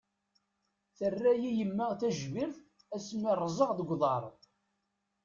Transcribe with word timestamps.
Terra-iyi 0.97 1.51
yemma 1.57 1.85
tajbirt 1.99 2.59
ass 2.95 3.07
mi 3.21 3.31
ṛẓeɣ 3.41 3.69
deg 3.73 3.89
uḍaṛ. 3.93 4.23